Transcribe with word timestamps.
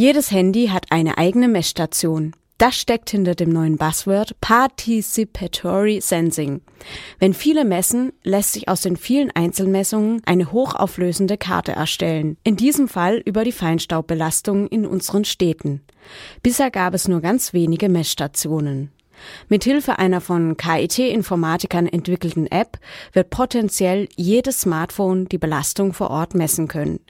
Jedes 0.00 0.30
Handy 0.30 0.68
hat 0.68 0.92
eine 0.92 1.18
eigene 1.18 1.48
Messstation. 1.48 2.30
Das 2.56 2.76
steckt 2.76 3.10
hinter 3.10 3.34
dem 3.34 3.50
neuen 3.50 3.78
Buzzword 3.78 4.40
Participatory 4.40 6.00
Sensing. 6.00 6.60
Wenn 7.18 7.34
viele 7.34 7.64
messen, 7.64 8.12
lässt 8.22 8.52
sich 8.52 8.68
aus 8.68 8.82
den 8.82 8.96
vielen 8.96 9.32
Einzelmessungen 9.32 10.22
eine 10.24 10.52
hochauflösende 10.52 11.36
Karte 11.36 11.72
erstellen. 11.72 12.36
In 12.44 12.54
diesem 12.54 12.86
Fall 12.86 13.20
über 13.24 13.42
die 13.42 13.50
Feinstaubbelastung 13.50 14.68
in 14.68 14.86
unseren 14.86 15.24
Städten. 15.24 15.80
Bisher 16.44 16.70
gab 16.70 16.94
es 16.94 17.08
nur 17.08 17.20
ganz 17.20 17.52
wenige 17.52 17.88
Messstationen. 17.88 18.92
Mithilfe 19.48 19.98
einer 19.98 20.20
von 20.20 20.56
KIT-Informatikern 20.56 21.88
entwickelten 21.88 22.46
App 22.46 22.78
wird 23.12 23.30
potenziell 23.30 24.08
jedes 24.14 24.60
Smartphone 24.60 25.28
die 25.28 25.38
Belastung 25.38 25.92
vor 25.92 26.10
Ort 26.10 26.36
messen 26.36 26.68
können. 26.68 27.00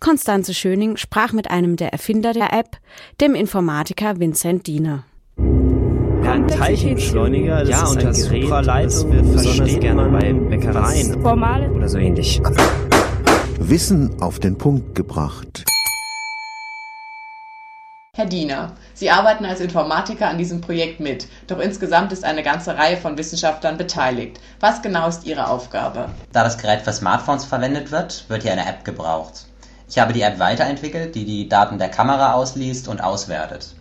Konstanze 0.00 0.54
Schöning 0.54 0.96
sprach 0.96 1.32
mit 1.32 1.50
einem 1.50 1.76
der 1.76 1.92
Erfinder 1.92 2.32
der 2.32 2.52
App, 2.52 2.78
dem 3.20 3.34
Informatiker 3.34 4.18
Vincent 4.18 4.66
Diener. 4.66 5.04
Ja, 5.36 6.32
ein 6.32 6.46
Teilchenbeschleuniger, 6.46 7.60
das 7.60 7.68
ja, 7.68 7.82
ist 7.82 7.90
und 7.90 8.04
das 8.04 8.28
Gerät, 8.28 8.50
das 8.50 9.08
wird 9.10 9.32
besonders 9.32 9.80
gerne 9.80 10.08
bei 10.08 10.32
Bäckereien 10.32 11.24
oder 11.24 11.88
so 11.88 11.98
ähnlich. 11.98 12.40
Wissen 13.58 14.20
auf 14.20 14.38
den 14.38 14.56
Punkt 14.56 14.94
gebracht. 14.94 15.64
Herr 18.14 18.26
Diener, 18.26 18.72
Sie 18.92 19.08
arbeiten 19.08 19.46
als 19.46 19.60
Informatiker 19.60 20.28
an 20.28 20.36
diesem 20.36 20.60
Projekt 20.60 21.00
mit, 21.00 21.26
doch 21.46 21.58
insgesamt 21.58 22.12
ist 22.12 22.24
eine 22.24 22.42
ganze 22.42 22.76
Reihe 22.76 22.98
von 22.98 23.16
Wissenschaftlern 23.16 23.78
beteiligt. 23.78 24.38
Was 24.60 24.82
genau 24.82 25.08
ist 25.08 25.24
Ihre 25.24 25.48
Aufgabe? 25.48 26.10
Da 26.30 26.44
das 26.44 26.58
Gerät 26.58 26.82
für 26.82 26.92
Smartphones 26.92 27.46
verwendet 27.46 27.90
wird, 27.90 28.26
wird 28.28 28.42
hier 28.42 28.52
eine 28.52 28.68
App 28.68 28.84
gebraucht. 28.84 29.46
Ich 29.92 29.98
habe 29.98 30.14
die 30.14 30.22
App 30.22 30.38
weiterentwickelt, 30.38 31.14
die 31.14 31.26
die 31.26 31.50
Daten 31.50 31.76
der 31.76 31.90
Kamera 31.90 32.32
ausliest 32.32 32.88
und 32.88 33.04
auswertet. 33.04 33.74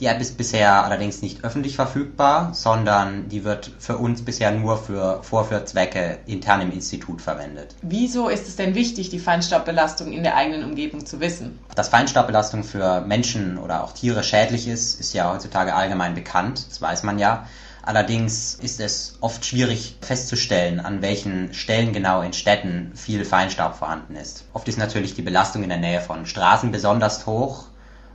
Die 0.00 0.06
App 0.06 0.18
ist 0.18 0.38
bisher 0.38 0.82
allerdings 0.82 1.20
nicht 1.20 1.44
öffentlich 1.44 1.76
verfügbar, 1.76 2.54
sondern 2.54 3.28
die 3.28 3.44
wird 3.44 3.72
für 3.78 3.98
uns 3.98 4.24
bisher 4.24 4.50
nur 4.50 4.78
für 4.78 5.22
Vorführzwecke 5.22 6.20
intern 6.24 6.62
im 6.62 6.72
Institut 6.72 7.20
verwendet. 7.20 7.74
Wieso 7.82 8.30
ist 8.30 8.48
es 8.48 8.56
denn 8.56 8.74
wichtig, 8.74 9.10
die 9.10 9.18
Feinstaubbelastung 9.18 10.10
in 10.10 10.22
der 10.22 10.36
eigenen 10.36 10.64
Umgebung 10.64 11.04
zu 11.04 11.20
wissen? 11.20 11.58
Dass 11.74 11.90
Feinstaubbelastung 11.90 12.64
für 12.64 13.02
Menschen 13.02 13.58
oder 13.58 13.84
auch 13.84 13.92
Tiere 13.92 14.22
schädlich 14.22 14.68
ist, 14.68 14.98
ist 14.98 15.12
ja 15.12 15.30
heutzutage 15.30 15.74
allgemein 15.74 16.14
bekannt, 16.14 16.64
das 16.70 16.80
weiß 16.80 17.02
man 17.02 17.18
ja. 17.18 17.46
Allerdings 17.88 18.54
ist 18.56 18.80
es 18.80 19.16
oft 19.22 19.44
schwierig 19.44 19.96
festzustellen, 20.02 20.78
an 20.78 21.00
welchen 21.00 21.54
Stellen 21.54 21.94
genau 21.94 22.20
in 22.20 22.34
Städten 22.34 22.92
viel 22.94 23.24
Feinstaub 23.24 23.76
vorhanden 23.76 24.14
ist. 24.14 24.44
Oft 24.52 24.68
ist 24.68 24.78
natürlich 24.78 25.14
die 25.14 25.22
Belastung 25.22 25.62
in 25.62 25.70
der 25.70 25.78
Nähe 25.78 26.02
von 26.02 26.26
Straßen 26.26 26.70
besonders 26.70 27.26
hoch 27.26 27.64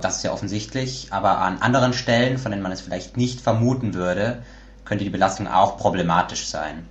das 0.00 0.18
ist 0.18 0.24
ja 0.24 0.32
offensichtlich, 0.32 1.08
aber 1.10 1.38
an 1.38 1.62
anderen 1.62 1.94
Stellen, 1.94 2.38
von 2.38 2.50
denen 2.50 2.62
man 2.62 2.72
es 2.72 2.82
vielleicht 2.82 3.16
nicht 3.16 3.40
vermuten 3.40 3.94
würde, 3.94 4.42
könnte 4.84 5.04
die 5.04 5.10
Belastung 5.10 5.48
auch 5.48 5.78
problematisch 5.78 6.46
sein. 6.46 6.86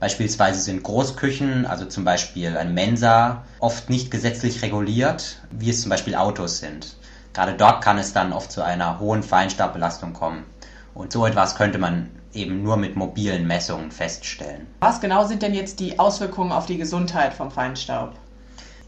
Beispielsweise 0.00 0.60
sind 0.60 0.82
Großküchen, 0.82 1.66
also 1.66 1.84
zum 1.84 2.04
Beispiel 2.04 2.56
eine 2.56 2.70
Mensa, 2.70 3.44
oft 3.60 3.88
nicht 3.88 4.10
gesetzlich 4.10 4.62
reguliert, 4.62 5.38
wie 5.50 5.70
es 5.70 5.82
zum 5.82 5.90
Beispiel 5.90 6.16
Autos 6.16 6.58
sind. 6.58 6.96
Gerade 7.32 7.54
dort 7.54 7.84
kann 7.84 7.98
es 7.98 8.12
dann 8.12 8.32
oft 8.32 8.50
zu 8.50 8.62
einer 8.62 8.98
hohen 8.98 9.22
Feinstaubbelastung 9.22 10.12
kommen. 10.12 10.44
Und 10.94 11.12
so 11.12 11.26
etwas 11.26 11.54
könnte 11.54 11.78
man 11.78 12.10
eben 12.32 12.62
nur 12.62 12.76
mit 12.76 12.96
mobilen 12.96 13.46
Messungen 13.46 13.90
feststellen. 13.90 14.66
Was 14.80 15.00
genau 15.00 15.26
sind 15.26 15.42
denn 15.42 15.54
jetzt 15.54 15.80
die 15.80 15.98
Auswirkungen 15.98 16.52
auf 16.52 16.66
die 16.66 16.78
Gesundheit 16.78 17.34
vom 17.34 17.50
Feinstaub? 17.50 18.12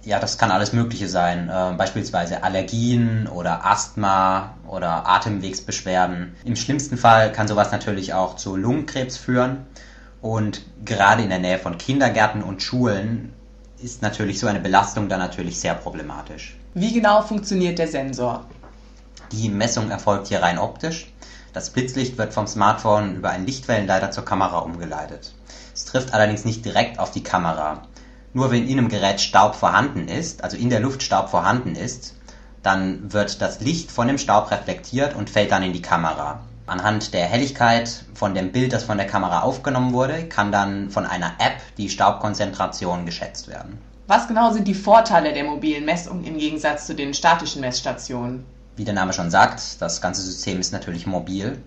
Ja, 0.05 0.19
das 0.19 0.37
kann 0.37 0.51
alles 0.51 0.73
Mögliche 0.73 1.09
sein. 1.09 1.49
Äh, 1.49 1.75
beispielsweise 1.77 2.43
Allergien 2.43 3.29
oder 3.29 3.65
Asthma 3.65 4.55
oder 4.67 5.07
Atemwegsbeschwerden. 5.09 6.35
Im 6.45 6.57
schlimmsten 6.57 6.97
Fall 6.97 7.31
kann 7.31 7.47
sowas 7.47 7.71
natürlich 7.71 8.13
auch 8.13 8.37
zu 8.37 8.57
Lungenkrebs 8.57 9.17
führen. 9.17 9.67
Und 10.21 10.63
gerade 10.85 11.23
in 11.23 11.31
der 11.31 11.39
Nähe 11.39 11.59
von 11.59 11.79
Kindergärten 11.79 12.43
und 12.43 12.63
Schulen 12.63 13.33
ist 13.81 14.03
natürlich 14.03 14.39
so 14.39 14.47
eine 14.47 14.61
Belastung 14.61 15.09
dann 15.09 15.19
natürlich 15.19 15.59
sehr 15.59 15.75
problematisch. 15.75 16.57
Wie 16.75 16.93
genau 16.93 17.23
funktioniert 17.23 17.79
der 17.79 17.89
Sensor? 17.89 18.47
Die 19.33 19.49
Messung 19.49 19.91
erfolgt 19.91 20.29
hier 20.29 20.43
rein 20.43 20.59
optisch. 20.59 21.12
Das 21.53 21.69
Blitzlicht 21.69 22.17
wird 22.17 22.33
vom 22.33 22.47
Smartphone 22.47 23.17
über 23.17 23.29
einen 23.29 23.45
Lichtwellenleiter 23.45 24.11
zur 24.11 24.25
Kamera 24.25 24.61
umgeleitet. 24.61 25.35
Es 25.75 25.85
trifft 25.85 26.15
allerdings 26.15 26.47
nicht 26.47 26.65
direkt 26.65 26.99
auf 26.99 27.11
die 27.11 27.23
Kamera. 27.23 27.83
Nur 28.33 28.51
wenn 28.51 28.67
in 28.67 28.79
einem 28.79 28.89
Gerät 28.89 29.21
Staub 29.21 29.55
vorhanden 29.55 30.09
ist, 30.09 30.43
also 30.43 30.57
in 30.57 30.71
der 30.71 30.81
Luft 30.81 31.03
Staub 31.03 31.29
vorhanden 31.29 31.77
ist, 31.77 32.17
dann 32.63 33.13
wird 33.13 33.43
das 33.43 33.61
Licht 33.61 33.91
von 33.91 34.09
dem 34.09 34.17
Staub 34.17 34.51
reflektiert 34.51 35.15
und 35.15 35.29
fällt 35.29 35.53
dann 35.53 35.63
in 35.63 35.75
die 35.75 35.83
Kamera. 35.83 36.41
Anhand 36.67 37.13
der 37.13 37.27
Helligkeit 37.27 38.07
von 38.15 38.35
dem 38.35 38.53
Bild, 38.53 38.73
das 38.73 38.85
von 38.85 38.97
der 38.97 39.07
Kamera 39.07 39.43
aufgenommen 39.43 39.93
wurde, 39.93 40.29
kann 40.29 40.53
dann 40.53 40.89
von 40.91 41.05
einer 41.05 41.33
App 41.39 41.61
die 41.77 41.91
Staubkonzentration 41.91 43.05
geschätzt 43.05 43.49
werden. 43.49 43.79
Was 44.07 44.27
genau 44.27 44.53
sind 44.53 44.69
die 44.69 44.75
Vorteile 44.75 45.35
der 45.35 45.45
mobilen 45.45 45.85
Messung 45.85 46.25
im 46.25 46.39
Gegensatz 46.39 46.87
zu 46.87 46.95
den 46.95 47.13
statischen 47.13 47.61
Messstationen? 47.61 48.47
Wie 48.75 48.85
der 48.85 48.95
Name 48.95 49.13
schon 49.13 49.31
sagt, 49.31 49.83
das 49.83 50.01
ganze 50.01 50.23
System 50.23 50.59
ist 50.59 50.73
natürlich 50.73 51.07
mobil. 51.07 51.63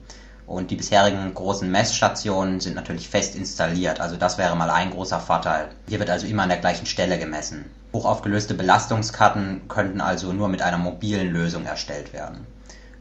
Und 0.47 0.69
die 0.69 0.75
bisherigen 0.75 1.33
großen 1.33 1.69
Messstationen 1.69 2.59
sind 2.59 2.75
natürlich 2.75 3.09
fest 3.09 3.35
installiert, 3.35 3.99
also 3.99 4.15
das 4.15 4.37
wäre 4.37 4.55
mal 4.55 4.69
ein 4.69 4.91
großer 4.91 5.19
Vorteil. 5.19 5.69
Hier 5.87 5.99
wird 5.99 6.11
also 6.11 6.27
immer 6.27 6.43
an 6.43 6.49
der 6.49 6.59
gleichen 6.59 6.85
Stelle 6.85 7.17
gemessen. 7.17 7.65
Hochaufgelöste 7.93 8.53
Belastungskarten 8.53 9.67
könnten 9.67 10.01
also 10.01 10.33
nur 10.33 10.47
mit 10.47 10.61
einer 10.61 10.77
mobilen 10.77 11.31
Lösung 11.31 11.65
erstellt 11.65 12.13
werden. 12.13 12.45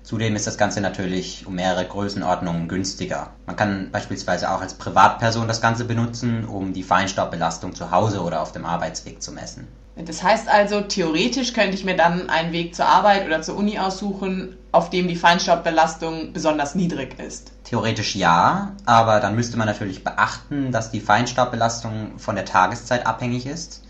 Zudem 0.03 0.37
ist 0.37 0.47
das 0.47 0.59
Ganze 0.59 0.83
natürlich 0.83 1.47
um 1.47 1.55
mehrere 1.55 1.87
Größenordnungen 1.87 2.69
günstiger. 2.69 3.31
Man 3.47 3.57
kann 3.57 3.91
beispielsweise 3.91 4.51
auch 4.51 4.61
als 4.61 4.75
Privatperson 4.75 5.49
das 5.49 5.63
Ganze 5.63 5.87
benutzen, 5.87 6.45
um 6.45 6.75
die 6.75 6.83
Feinstaubbelastung 6.83 7.75
zu 7.75 7.91
Hause 7.91 8.23
oder 8.23 8.43
auf 8.43 8.53
dem 8.53 8.67
Arbeitsweg 8.67 9.23
zu 9.23 9.33
messen. 9.33 9.67
Das 9.97 10.25
heißt 10.25 10.49
also, 10.49 10.81
theoretisch 10.81 11.53
könnte 11.53 11.75
ich 11.75 11.85
mir 11.85 11.97
dann 11.97 12.29
einen 12.29 12.53
Weg 12.53 12.75
zur 12.75 12.87
Arbeit 12.87 13.27
oder 13.27 13.43
zur 13.43 13.57
Uni 13.57 13.79
aussuchen, 13.79 14.57
auf 14.73 14.91
dem 14.91 15.07
die 15.07 15.15
Feinstaubbelastung 15.15 16.33
besonders 16.33 16.75
niedrig 16.75 17.21
ist. 17.21 17.53
Theoretisch 17.63 18.17
ja, 18.17 18.73
aber 18.87 19.21
dann 19.21 19.37
müsste 19.37 19.57
man 19.57 19.69
natürlich 19.69 20.03
beachten, 20.03 20.73
dass 20.73 20.91
die 20.91 21.01
Feinstaubbelastung 21.01 22.19
von 22.19 22.35
der 22.35 22.45
Tageszeit 22.45 23.07
abhängig 23.07 23.47
ist 23.47 23.85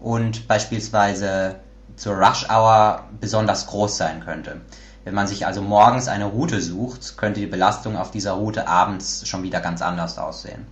und 0.00 0.48
beispielsweise 0.48 1.56
zur 1.96 2.14
Rush 2.14 2.48
Hour 2.48 3.04
besonders 3.20 3.66
groß 3.66 3.98
sein 3.98 4.24
könnte. 4.24 4.62
Wenn 5.04 5.14
man 5.14 5.26
sich 5.26 5.46
also 5.46 5.60
morgens 5.60 6.08
eine 6.08 6.24
Route 6.26 6.62
sucht, 6.62 7.18
könnte 7.18 7.40
die 7.40 7.46
Belastung 7.46 7.98
auf 7.98 8.10
dieser 8.10 8.32
Route 8.32 8.68
abends 8.68 9.28
schon 9.28 9.42
wieder 9.42 9.60
ganz 9.60 9.82
anders 9.82 10.16
aussehen. 10.16 10.66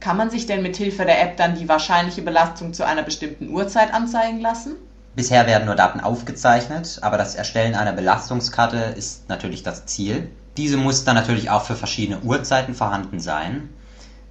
Kann 0.00 0.16
man 0.16 0.30
sich 0.30 0.46
denn 0.46 0.62
mit 0.62 0.76
Hilfe 0.76 1.04
der 1.04 1.22
App 1.22 1.36
dann 1.36 1.54
die 1.54 1.68
wahrscheinliche 1.68 2.22
Belastung 2.22 2.72
zu 2.72 2.86
einer 2.86 3.02
bestimmten 3.02 3.50
Uhrzeit 3.50 3.92
anzeigen 3.92 4.40
lassen? 4.40 4.76
Bisher 5.14 5.46
werden 5.46 5.66
nur 5.66 5.74
Daten 5.74 6.00
aufgezeichnet, 6.00 7.00
aber 7.02 7.18
das 7.18 7.34
Erstellen 7.34 7.74
einer 7.74 7.92
Belastungskarte 7.92 8.78
ist 8.78 9.28
natürlich 9.28 9.62
das 9.62 9.84
Ziel. 9.84 10.30
Diese 10.56 10.78
muss 10.78 11.04
dann 11.04 11.16
natürlich 11.16 11.50
auch 11.50 11.64
für 11.64 11.76
verschiedene 11.76 12.20
Uhrzeiten 12.20 12.74
vorhanden 12.74 13.20
sein. 13.20 13.68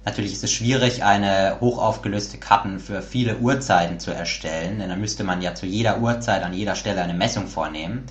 Natürlich 0.04 0.32
ist 0.32 0.42
es 0.42 0.50
schwierig, 0.50 1.04
eine 1.04 1.58
hochaufgelöste 1.60 2.38
Karten 2.38 2.80
für 2.80 3.00
viele 3.02 3.36
Uhrzeiten 3.36 4.00
zu 4.00 4.10
erstellen, 4.10 4.80
denn 4.80 4.88
dann 4.88 5.00
müsste 5.00 5.22
man 5.22 5.40
ja 5.40 5.54
zu 5.54 5.66
jeder 5.66 6.00
Uhrzeit 6.00 6.42
an 6.42 6.52
jeder 6.52 6.74
Stelle 6.74 7.02
eine 7.02 7.14
Messung 7.14 7.46
vornehmen. 7.46 8.06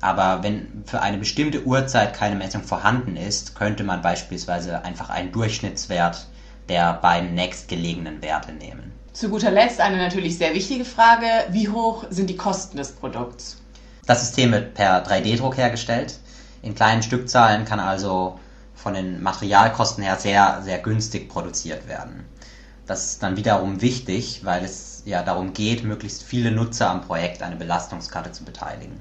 Aber 0.00 0.42
wenn 0.42 0.84
für 0.86 1.02
eine 1.02 1.18
bestimmte 1.18 1.66
Uhrzeit 1.66 2.14
keine 2.14 2.36
Messung 2.36 2.62
vorhanden 2.62 3.16
ist, 3.16 3.54
könnte 3.54 3.84
man 3.84 4.00
beispielsweise 4.00 4.84
einfach 4.84 5.10
einen 5.10 5.32
Durchschnittswert 5.32 6.28
der 6.68 6.94
beiden 6.94 7.34
nächstgelegenen 7.34 8.22
Werte 8.22 8.52
nehmen. 8.52 8.92
Zu 9.12 9.28
guter 9.28 9.50
Letzt 9.50 9.80
eine 9.80 9.96
natürlich 9.96 10.38
sehr 10.38 10.54
wichtige 10.54 10.84
Frage. 10.84 11.26
Wie 11.50 11.68
hoch 11.68 12.04
sind 12.10 12.28
die 12.30 12.36
Kosten 12.36 12.76
des 12.76 12.92
Produkts? 12.92 13.62
Das 14.06 14.20
System 14.20 14.52
wird 14.52 14.74
per 14.74 15.06
3D-Druck 15.06 15.56
hergestellt. 15.56 16.18
In 16.62 16.74
kleinen 16.74 17.02
Stückzahlen 17.02 17.64
kann 17.64 17.80
also 17.80 18.38
von 18.74 18.94
den 18.94 19.22
Materialkosten 19.22 20.02
her 20.02 20.16
sehr, 20.16 20.62
sehr 20.62 20.78
günstig 20.78 21.28
produziert 21.28 21.86
werden. 21.88 22.24
Das 22.86 23.04
ist 23.04 23.22
dann 23.22 23.36
wiederum 23.36 23.80
wichtig, 23.80 24.44
weil 24.44 24.64
es 24.64 25.02
ja 25.06 25.22
darum 25.22 25.52
geht, 25.52 25.84
möglichst 25.84 26.22
viele 26.22 26.50
Nutzer 26.50 26.90
am 26.90 27.00
Projekt 27.00 27.42
eine 27.42 27.56
Belastungskarte 27.56 28.32
zu 28.32 28.44
beteiligen. 28.44 29.00